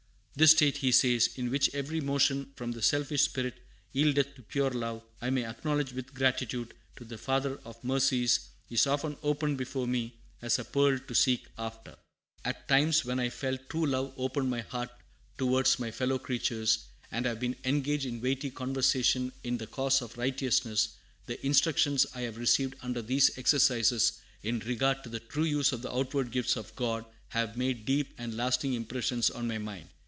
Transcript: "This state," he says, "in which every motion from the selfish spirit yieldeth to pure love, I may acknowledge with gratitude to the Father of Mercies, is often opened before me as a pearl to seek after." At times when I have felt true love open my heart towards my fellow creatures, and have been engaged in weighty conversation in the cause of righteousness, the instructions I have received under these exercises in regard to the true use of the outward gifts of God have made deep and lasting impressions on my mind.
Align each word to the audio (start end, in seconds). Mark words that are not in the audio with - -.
"This 0.33 0.51
state," 0.51 0.77
he 0.77 0.91
says, 0.93 1.29
"in 1.35 1.51
which 1.51 1.69
every 1.75 1.99
motion 2.01 2.53
from 2.55 2.71
the 2.71 2.81
selfish 2.81 3.21
spirit 3.23 3.61
yieldeth 3.93 4.33
to 4.35 4.41
pure 4.41 4.71
love, 4.71 5.03
I 5.21 5.29
may 5.29 5.43
acknowledge 5.45 5.93
with 5.93 6.15
gratitude 6.15 6.73
to 6.95 7.03
the 7.05 7.17
Father 7.19 7.59
of 7.65 7.83
Mercies, 7.83 8.39
is 8.69 8.87
often 8.87 9.17
opened 9.21 9.57
before 9.59 9.85
me 9.85 10.15
as 10.41 10.57
a 10.57 10.63
pearl 10.63 10.97
to 10.97 11.13
seek 11.13 11.45
after." 11.59 11.95
At 12.45 12.67
times 12.69 13.03
when 13.05 13.19
I 13.19 13.25
have 13.25 13.33
felt 13.35 13.69
true 13.69 13.85
love 13.85 14.13
open 14.17 14.49
my 14.49 14.61
heart 14.61 14.89
towards 15.37 15.77
my 15.79 15.91
fellow 15.91 16.17
creatures, 16.17 16.85
and 17.11 17.25
have 17.27 17.39
been 17.41 17.57
engaged 17.65 18.05
in 18.07 18.21
weighty 18.21 18.49
conversation 18.49 19.33
in 19.43 19.57
the 19.57 19.67
cause 19.67 20.01
of 20.01 20.17
righteousness, 20.17 20.95
the 21.27 21.45
instructions 21.45 22.07
I 22.15 22.21
have 22.21 22.37
received 22.37 22.75
under 22.81 23.01
these 23.03 23.37
exercises 23.37 24.13
in 24.41 24.59
regard 24.59 25.03
to 25.03 25.09
the 25.09 25.19
true 25.19 25.43
use 25.43 25.71
of 25.73 25.81
the 25.83 25.93
outward 25.93 26.31
gifts 26.31 26.55
of 26.55 26.75
God 26.77 27.05
have 27.29 27.57
made 27.57 27.85
deep 27.85 28.13
and 28.17 28.35
lasting 28.35 28.73
impressions 28.73 29.29
on 29.29 29.47
my 29.47 29.57
mind. 29.59 29.89